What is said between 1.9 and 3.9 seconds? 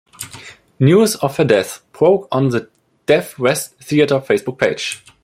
broke on the Deaf West